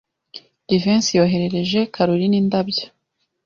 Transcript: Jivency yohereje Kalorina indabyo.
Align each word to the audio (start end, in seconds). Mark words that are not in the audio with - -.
Jivency 0.67 1.11
yohereje 1.19 1.79
Kalorina 1.93 2.35
indabyo. 2.41 2.85